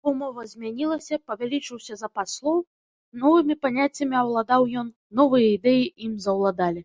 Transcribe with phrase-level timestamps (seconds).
[0.00, 2.58] Яго мова змянілася, павялічыўся запас слоў,
[3.24, 4.88] новымі паняццямі аўладаў ён,
[5.22, 6.80] новыя ідэі ім заўладалі.